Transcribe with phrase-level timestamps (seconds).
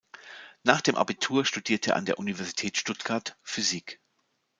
[0.63, 4.01] Nach dem Abitur studierte er an der Universität Stuttgart Physik.